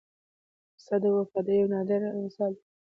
پسه 0.75 0.95
د 1.01 1.03
وفادارۍ 1.17 1.55
یو 1.59 1.71
نادره 1.73 2.09
مثال 2.25 2.51
دی. 2.57 2.65